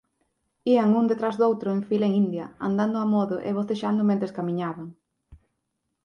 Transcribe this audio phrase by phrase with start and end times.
[0.73, 4.87] Ían un detrás doutro en fila india, andando amodo e bocexando mentres camiñaban.